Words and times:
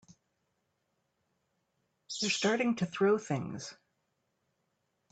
They're 2.19 2.31
starting 2.31 2.75
to 2.77 2.87
throw 2.87 3.19
things! 3.19 3.75